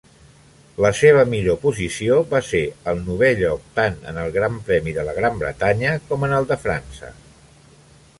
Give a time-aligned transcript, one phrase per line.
[0.83, 2.61] La seva millor posició va ser
[2.93, 6.49] el novè lloc tant en el Gran Premi de la Gran Bretanya com en el
[6.55, 7.13] de França.